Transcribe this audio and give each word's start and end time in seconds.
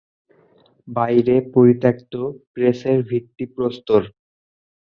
বাইরে, 0.87 1.35
পরিত্যক্ত, 1.53 2.13
প্রেসের 2.53 2.99
ভিত্তি 3.03 3.45
প্রস্তর। 3.55 4.01